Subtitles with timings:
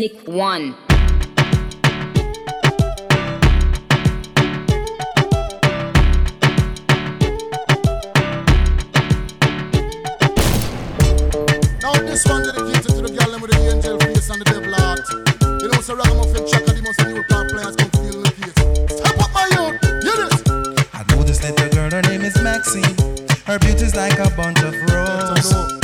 [0.00, 0.74] Nick One.
[11.82, 15.00] Now this one dedicated to the girl with the angel face and the devil heart.
[15.60, 18.56] You know, so ragamuffin chaka, the most new car players come feel the case.
[18.96, 20.40] Step up my youth, hear this.
[20.94, 22.96] I know this little girl, her name is Maxine.
[23.44, 25.79] Her beauty's like a bunch of roses.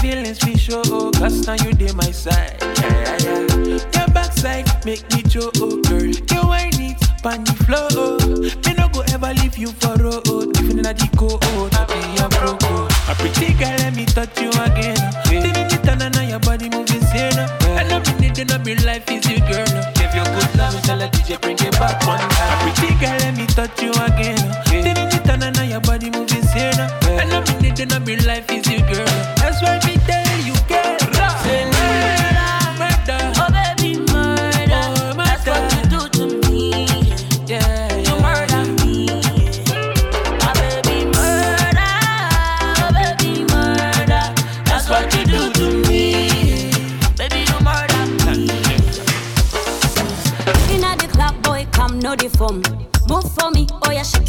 [0.00, 2.56] Feelings be show, cause now you dey my side.
[2.60, 3.64] Yeah, yeah, yeah.
[3.94, 5.50] Your backside make me show,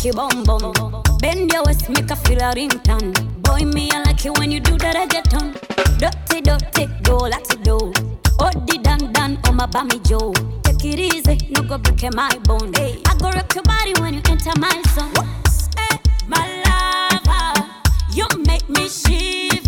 [0.06, 1.04] your bum bum.
[1.20, 3.12] Bend your waist, make a feel a ringtone.
[3.42, 5.54] Boy, me I like it when you do that I get on.
[5.98, 7.92] Dirty, dirty, go like to.
[8.38, 10.32] Oh, the dan dan, oh my bammy Joe.
[10.62, 12.72] Take it easy, no go break my bone.
[12.76, 15.28] Hey, I go rock your body when you enter my zone.
[15.76, 17.66] Hey, my lover,
[18.14, 19.65] you make me shiver.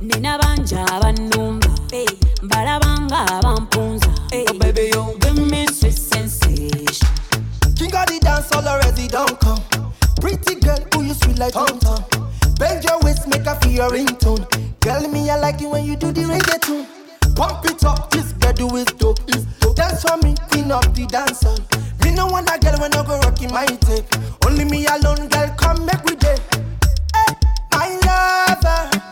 [0.00, 2.06] Nina banja abannumba hey,
[2.42, 7.08] mbalabanga abampunza hey, Oh, baby, you give me sweet sensation.
[7.76, 9.60] King of the dance all already don't come.
[10.20, 12.02] Pretty girl, who you sweet like Tom Tom.
[12.58, 14.44] Bend your waist, make a feel your ringtone.
[14.80, 16.86] Girl, me I like it when you do the reggaeton.
[17.36, 19.18] Pump it up, this girl do is dope.
[19.28, 19.76] Is dope.
[19.76, 21.54] Dance for me, queen of the dancer.
[22.04, 24.04] Me no want a girl when I go rocking my tape.
[24.46, 26.36] Only me alone, girl, come make we day.
[27.14, 27.34] Hey,
[27.72, 29.11] my lover,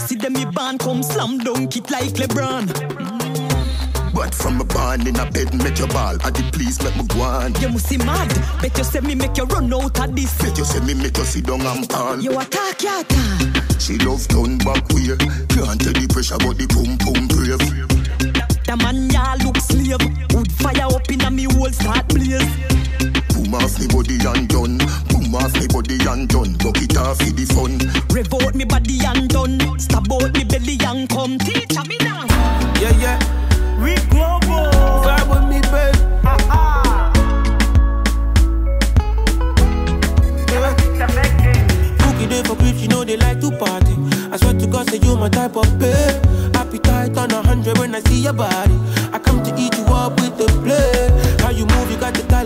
[0.00, 2.66] see them me band come slam dunk it like LeBron.
[4.14, 6.14] But from a barn in a bed, make your ball.
[6.22, 7.54] At the please make me go on.
[7.60, 8.28] You must see mad.
[8.60, 10.36] Bet you say me make you run out of this.
[10.42, 12.18] Bet you say me make you sit down and fall.
[12.20, 13.80] You attack, you attack.
[13.80, 15.16] She love turn back way.
[15.48, 17.62] Can't tell the pressure, but the pum pum brave.
[18.66, 20.02] The man ya look slave.
[20.34, 22.44] Wood fire up in a me whole start blaze.
[23.32, 24.78] Boom off me body and done
[25.34, 26.54] off me body and done.
[26.54, 27.78] Buck it off for the fun.
[28.14, 29.78] Revolt me body and done.
[29.78, 31.38] Stab out me belly and come.
[31.38, 32.26] Teacher me now.
[32.80, 33.18] Yeah, yeah.
[33.82, 34.70] We global.
[35.04, 35.96] Vibe with me, babe.
[36.24, 36.34] Uh-uh.
[36.34, 36.66] Ha ha.
[42.30, 43.96] Day for preach, you know they like to party.
[44.30, 46.24] I swear to God, say you my type of babe.
[46.54, 48.78] Appetite on a hundred when I see your body.
[49.12, 49.69] I come to eat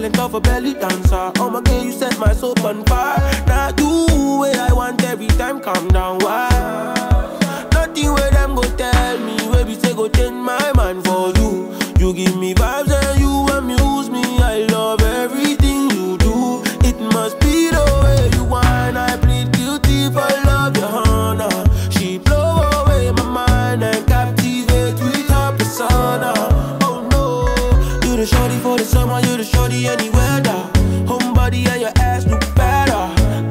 [0.05, 1.33] talent of a belly dancer.
[1.39, 3.19] Oh my God, you set my soul on fire.
[3.47, 4.07] Now do
[4.39, 5.61] what I want every time.
[5.61, 6.49] Calm down, why?
[7.73, 9.37] Nothing where them go tell me.
[9.49, 11.75] Where we say go change my mind for you.
[11.99, 13.84] You give me vibes and you want me.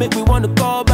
[0.04, 0.93] make me wanna call back.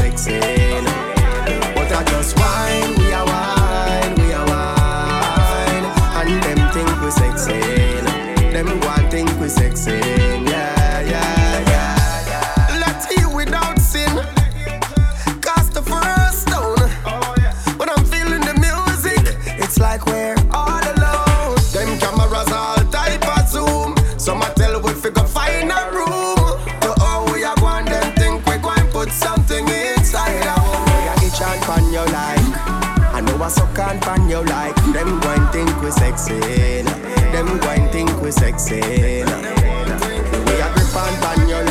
[0.00, 0.39] sexy.
[38.60, 39.24] insane.
[40.74, 41.64] Grip and your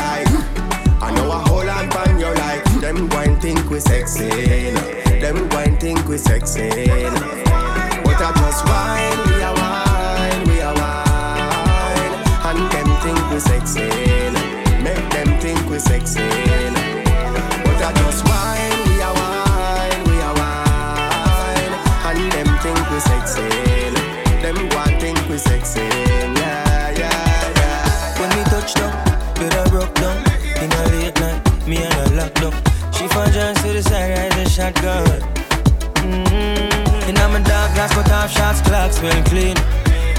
[1.02, 2.34] I know I hold and your.
[2.82, 3.10] Them
[3.40, 4.30] think we sexy,
[5.20, 6.70] them wine think we sexy.
[6.70, 12.14] But I just wine, we are wine, we are wine,
[12.48, 13.90] and them think we sexy,
[14.82, 16.29] make them think we sexy.
[39.00, 39.56] smell clean.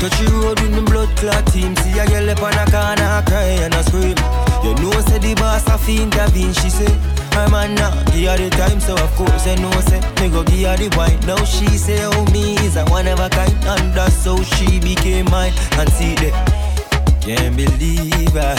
[0.00, 1.76] Touch the road with me blood clot team.
[1.84, 4.16] See a girl up on a corner cry and a scream.
[4.64, 6.52] You know said the boss a fiend a bean.
[6.54, 6.88] She say
[7.37, 10.42] her man not give her the time, so of course you know say me go
[10.44, 11.20] give her the wine.
[11.28, 14.80] Now she say oh me is a one of a kind, and that's how she
[14.80, 15.52] became mine.
[15.76, 16.34] And see that
[17.20, 18.56] can't believe I,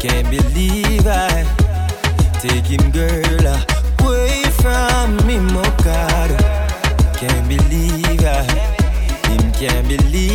[0.00, 1.44] can't believe I
[2.40, 3.46] take him girl
[4.00, 6.32] away from me, oh God.
[7.20, 8.61] Can't believe I
[9.68, 10.31] can't believe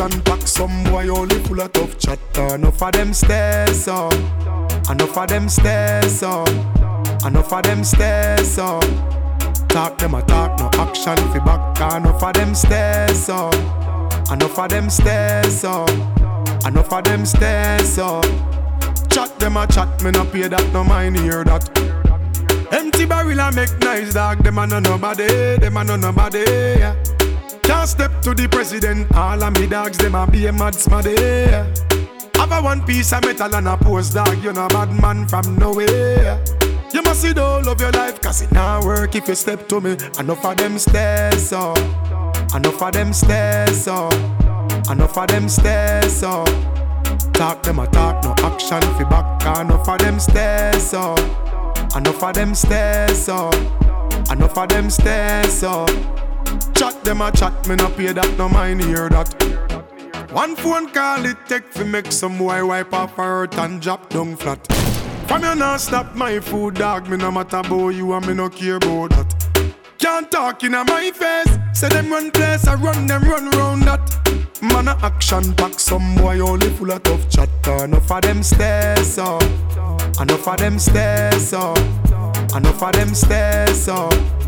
[0.00, 2.54] action pack, some boy only full of tough chatter.
[2.54, 4.12] Enough of them stairs up,
[4.90, 6.48] enough of them stairs up,
[7.24, 8.82] enough of them stairs up.
[9.68, 11.94] Talk them a talk, no action fi back.
[11.94, 13.54] Enough of them stairs up,
[14.32, 15.90] enough of them stairs up,
[16.66, 18.24] enough of them stairs up.
[19.10, 21.68] Chat them a chat, me no pay that, no mind hear that.
[22.72, 25.26] Empty barrel a make nice dog, them a no nobody,
[25.58, 26.44] them a no nobody.
[26.48, 26.99] Yeah.
[27.70, 31.14] Can't step to the president, all of me dogs, them a be a mad smaddy.
[32.34, 35.56] Have a one piece of metal and a post dog, you know bad man from
[35.56, 36.42] nowhere.
[36.92, 39.68] You must see the whole of your life, cause it not work if you step
[39.68, 39.92] to me.
[40.18, 41.78] Enough of them stairs up,
[42.56, 44.12] enough of them stairs up,
[44.90, 46.48] enough of them stairs up.
[47.34, 49.60] Talk them a talk, no action fi back.
[49.60, 51.20] Enough of them stairs up,
[51.96, 53.54] enough of them stairs up,
[54.28, 56.29] enough of them stairs up.
[56.74, 59.34] Chat them a chat, me no pay that, no mind hear that.
[60.32, 64.08] One phone call it take fi make some boy wipe off her hurt and drop
[64.10, 64.64] down flat.
[65.26, 67.08] From you not stop my food, dog.
[67.08, 69.74] Me no matter about you and me no care about that.
[69.98, 71.58] Can't talk in a my face.
[71.72, 74.60] Say them run place, I run them run round that.
[74.62, 77.84] Man a action pack, some boy only full of tough chatter.
[77.84, 79.42] Enough of them stairs up,
[80.20, 81.78] enough of them stairs up,
[82.54, 84.39] enough of them stairs up.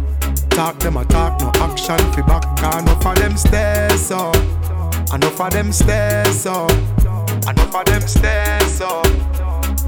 [0.54, 2.44] Talk them a talk, no action fi back.
[2.62, 4.36] Enough of them stairs up,
[5.12, 6.70] enough of them stairs up,
[7.48, 9.06] enough of them stairs up.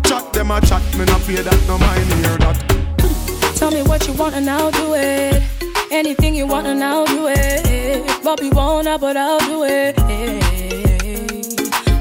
[0.05, 3.55] Chat them a chat, me no pay that, no mind hear that.
[3.57, 5.43] Tell me what you want and I'll do it.
[5.91, 8.25] Anything you want and I'll do it.
[8.25, 9.99] Bobby wanna, but I'll do it.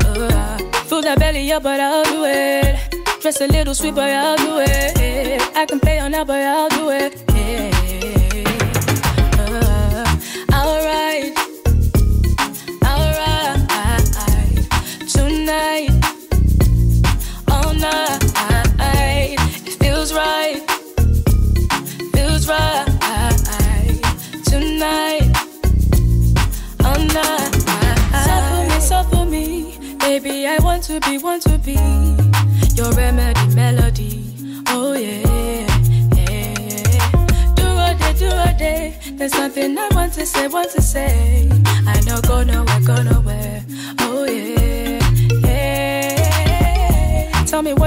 [0.08, 2.80] Uh, fill that belly up, but I'll do it.
[3.22, 5.42] Dress a little sweet, but I'll do it.
[5.56, 7.73] I can play on that, but I'll do it.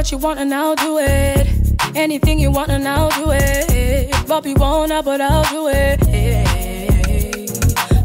[0.06, 1.48] What you want and I'll do it.
[1.96, 4.28] Anything you want and I'll do it.
[4.28, 6.00] Bobby wanna, but I'll do it.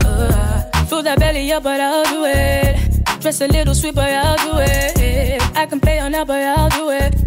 [0.03, 3.20] Uh, fill that belly up, but I'll do it.
[3.20, 5.55] Dress a little sweet, but I'll do it.
[5.55, 7.21] I can play on that, but I'll do it.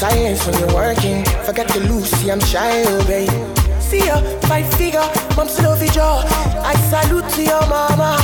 [0.00, 1.22] Silence when you're working.
[1.44, 3.36] Forget to see I'm shy, oh baby.
[3.80, 4.16] See ya,
[4.48, 6.24] five figure, mom still over jaw.
[6.64, 8.16] I salute to your mama.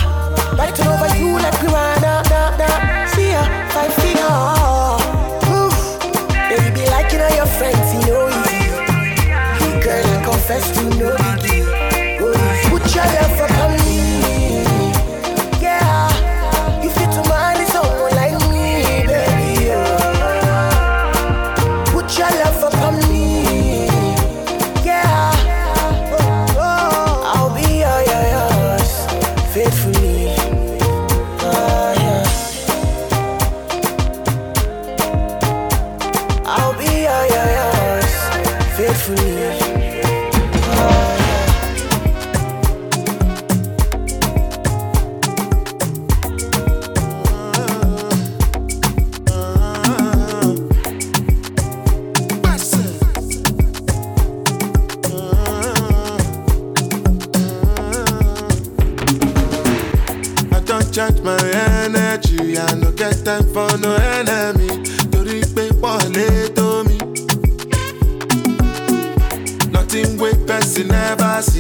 [0.56, 3.06] Right over you like piranha, nah, nah.
[3.12, 3.42] See ya,
[3.74, 4.56] five figure.
[6.48, 8.24] Baby, be like you know your friends, you know.
[9.60, 11.25] Hey girl, I confess to no biggie.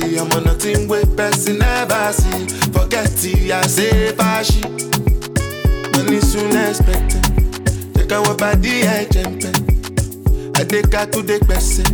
[0.02, 2.46] I'm on nothing wey person never see.
[2.72, 4.62] Forget it, I say fashi.
[5.96, 7.22] Money soon expected.
[7.94, 9.44] Take our body, eh, I jump.
[10.56, 11.84] I take her to the person.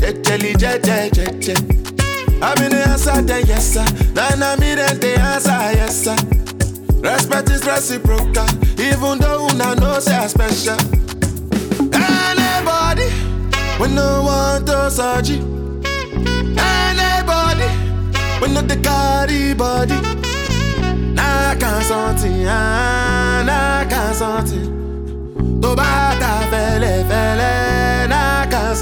[0.00, 1.54] Jejeli, jeje, jeje.
[2.42, 3.84] I'm in the answer, yes, sir.
[4.12, 6.16] Then I'm in the answer, yes, sir.
[7.00, 8.46] Respect is reciprocal,
[8.80, 10.76] even though una know say I special.
[11.94, 13.08] Anybody,
[13.80, 15.36] we no want to surgery.
[15.38, 15.55] Anybody,
[18.40, 19.98] we no the carry body.
[21.14, 23.42] Na kan something, ah,
[25.78, 28.20] bá ta fẹ́lẹ́ fẹ́lẹ́, na
[28.52, 28.74] kan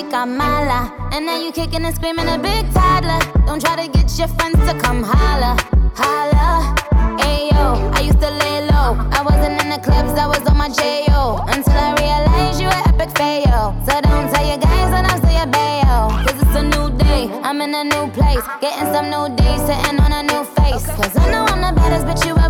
[0.00, 0.92] chica mala.
[1.12, 3.20] And now you kicking and screaming a big toddler.
[3.46, 5.56] Don't try to get your friends to come holla.
[5.94, 6.74] Holla.
[7.20, 8.96] Ayo, I used to lay low.
[9.18, 11.44] I wasn't in the clubs, I was on my J.O.
[11.48, 13.76] Until I realized you were epic fail.
[13.86, 15.96] So don't tell your guys when I say your bayo.
[16.24, 18.44] Cause it's a new day, I'm in a new place.
[18.60, 20.86] Getting some new days, sitting on a new face.
[20.96, 22.49] Cause I know I'm the baddest bitch you ever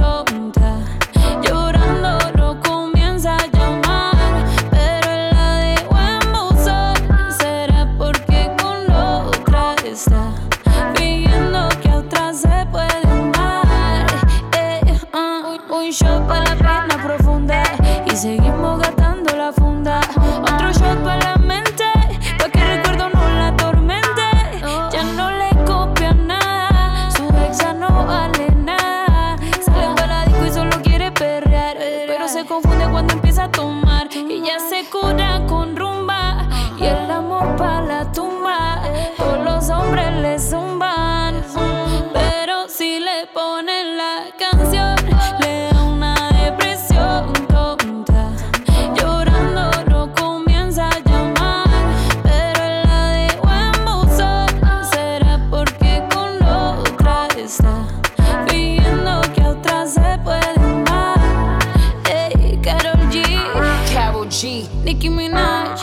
[64.91, 65.79] Nicki Minaj,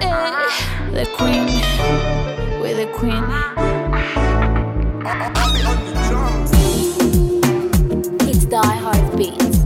[0.00, 0.32] ey,
[0.94, 1.60] the Queen,
[2.58, 3.22] we're the Queen.
[8.30, 9.58] It's Die Hard Beats.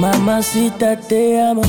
[0.00, 1.62] Mamacita, te amo.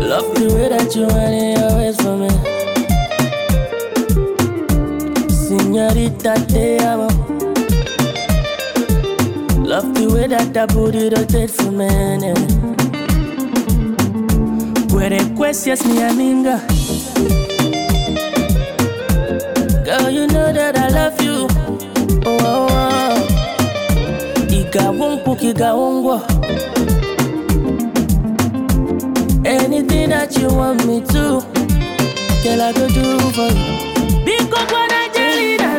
[0.00, 2.30] Love the way that you whine your ways for me.
[5.28, 7.25] Señorita, te amo.
[9.76, 11.86] Love the way that that booty rotate for me.
[14.96, 16.56] Where the questions me a minga.
[19.84, 21.46] Girl, you know that I love you.
[22.24, 23.16] Oh, oh, oh.
[24.48, 26.24] Iga wonku, kiga wongo.
[29.44, 31.44] Anything that you want me to,
[32.42, 34.24] girl, I go do for you.
[34.24, 35.75] Big Coco Nigeria.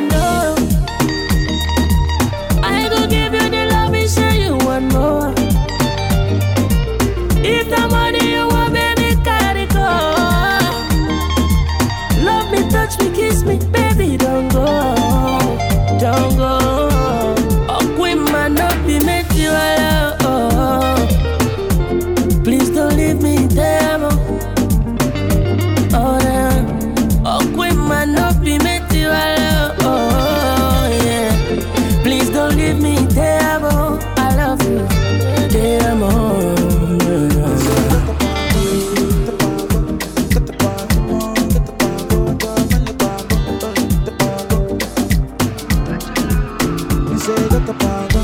[47.28, 48.17] You say get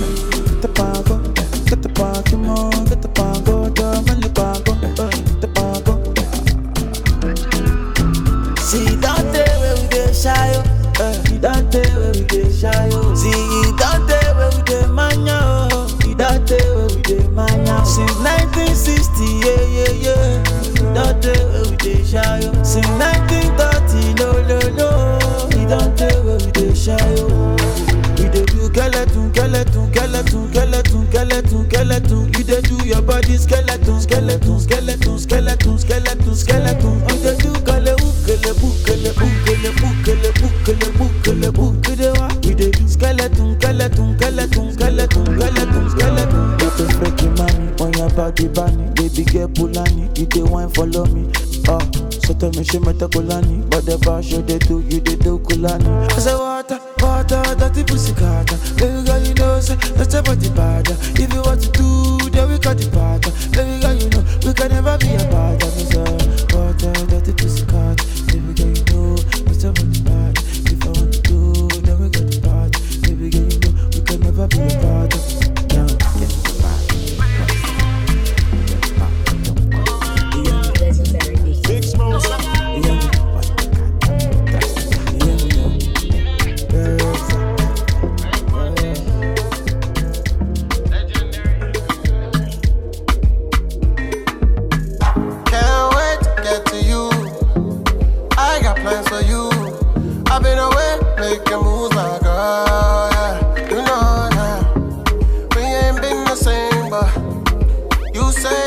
[48.47, 51.31] on bunny, baby girl pulani, you dey wine follow me.
[51.67, 51.79] Ah,
[52.11, 55.39] so tell me she meta kulani, but the bar show they do, you dey do
[55.39, 55.87] kulani.
[56.11, 58.57] I say water, water, that dirty pussy carter.
[58.75, 60.87] Baby girl, you know say that's about the bad.
[61.19, 61.71] If you want to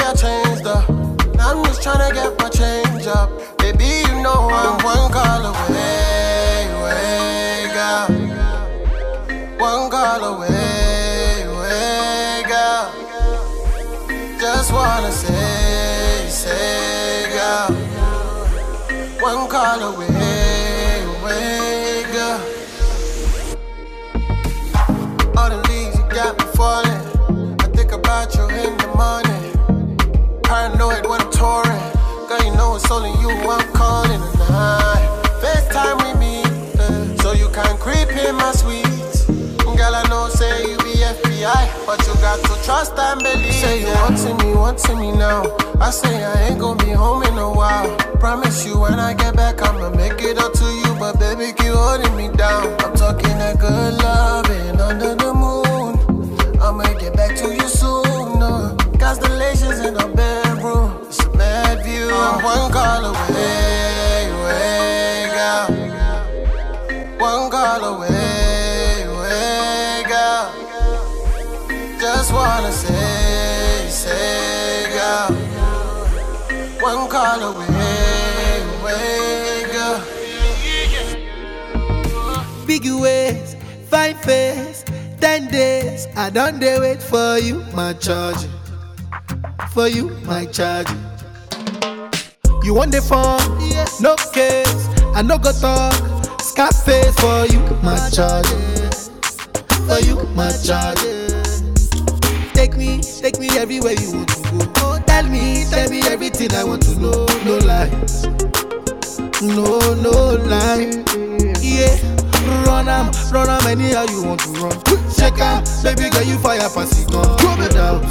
[0.06, 0.88] I changed up.
[1.34, 4.06] Now I'm just tryna get my change up, baby.
[4.06, 8.06] You know I'm one call away, way, girl.
[9.58, 12.92] One call away, way, girl.
[14.38, 17.74] Just wanna say, say, girl.
[19.20, 20.15] One call away,
[32.76, 35.08] it's only you I'm calling tonight.
[35.40, 36.42] FaceTime with me,
[36.78, 38.84] uh, so you can creep in my suite.
[39.76, 43.52] Girl, I know say you be FBI, but you got to trust and believe.
[43.52, 45.56] Say you wanting me, wanting me now.
[45.80, 47.94] I say I ain't gonna be home in a while.
[48.20, 50.96] Promise you when I get back, I'ma make it up to you.
[50.98, 52.72] But baby, keep holding me down.
[52.84, 54.80] I'm talking that good loving
[84.26, 84.84] face,
[85.20, 86.06] ten days.
[86.16, 88.42] I don't dey wait for you, my charge.
[89.72, 90.88] For you, my charge.
[92.64, 93.38] You want the phone?
[93.70, 94.00] Yes.
[94.00, 94.88] No case.
[95.14, 95.94] I no go talk.
[96.40, 98.48] Scarface for you, my charge.
[99.86, 100.98] For you, my charge.
[102.54, 104.72] Take me, take me everywhere you want to go.
[104.78, 107.26] Oh, tell me, tell me everything I want to know.
[107.44, 108.24] No lies.
[109.42, 111.04] No, no lie.
[111.60, 111.96] Yeah.
[112.86, 114.70] Run am, run am anyhow you want to run.
[115.10, 117.26] Check am, baby girl you fire pass it gun.
[117.42, 118.02] No doubt,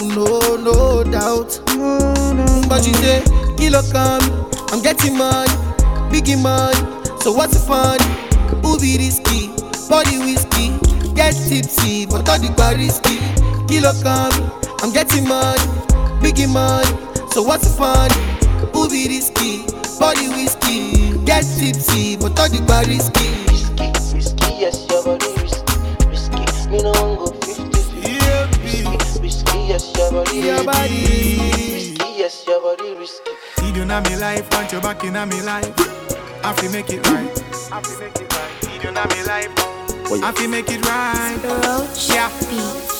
[0.00, 1.60] no no doubt.
[2.66, 3.22] But you say
[3.58, 4.22] kilo come,
[4.72, 5.52] I'm getting money,
[6.08, 6.78] biggie money.
[7.20, 8.00] So what's the fun?
[8.62, 9.48] Who be risky?
[9.86, 10.72] Body whiskey,
[11.14, 13.18] get tipsy, but all the bar risky.
[13.68, 14.32] Kilo come,
[14.80, 15.60] I'm getting money,
[16.24, 16.88] biggie money.
[17.32, 18.10] So what's the fun?
[18.72, 19.66] Who be risky?
[20.00, 20.95] Body whiskey,
[21.36, 23.28] get tipsy, but all the bar risky.
[24.14, 26.08] Risky, yes, your body risky.
[26.08, 28.00] Risky, me no want go 50.
[28.00, 31.38] Yeah, risky, risky, yes, your body Your body
[31.72, 32.04] risky.
[32.16, 33.30] Yes, your body risky.
[33.58, 35.72] See you in me life, want you back in me life.
[36.44, 37.30] I fi make it right.
[37.72, 38.64] I fi make it right.
[38.64, 39.52] See you in me life.
[40.22, 41.40] I fi make it right.
[42.08, 42.95] Yeah.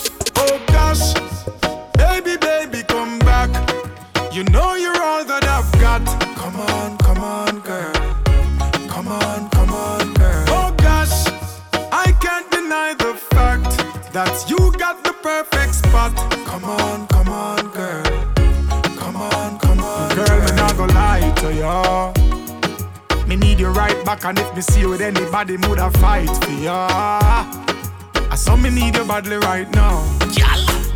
[24.16, 26.88] Back, and if me see you with anybody, mood a fight for ya.
[26.88, 30.04] I saw me need you badly right now.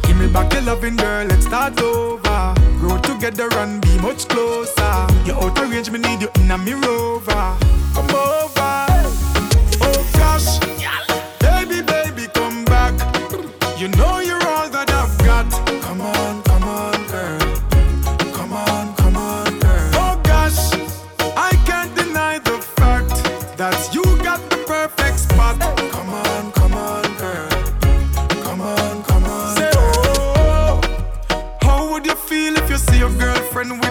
[0.02, 2.54] Give me back your loving girl, let's start over.
[2.78, 5.06] Grow together and be much closer.
[5.24, 7.56] You're out of range, me need you in a me rover.
[7.94, 8.29] Come over.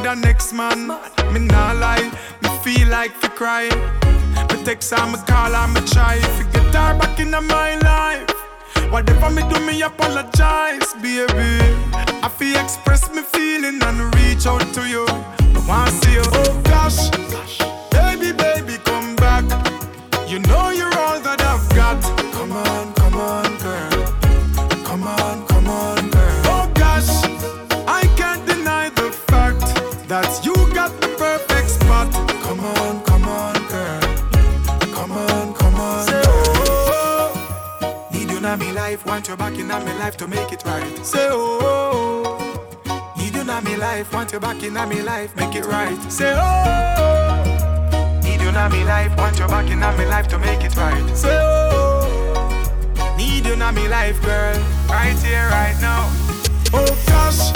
[0.09, 0.87] A next man?
[1.31, 2.09] Me nah lie,
[2.41, 3.69] me feel like to cry.
[4.49, 8.29] Me text her, me call her, me try to get her back in my life.
[8.91, 11.61] Whatever me do, me apologize, baby.
[12.25, 15.05] I feel express me feeling and reach out to you.
[15.07, 16.23] I wanna see you.
[16.25, 17.09] Oh gosh,
[39.29, 41.05] you back in me life to make it right.
[41.05, 42.37] Say, oh,
[43.15, 46.11] need you in me life, want you back in me life, make it right.
[46.11, 47.43] Say, oh,
[48.23, 51.15] need you in me life, want you back in me life to make it right.
[51.15, 54.57] Say, oh, need you in me life, girl,
[54.89, 56.09] right here, right now.
[56.73, 57.51] Oh gosh,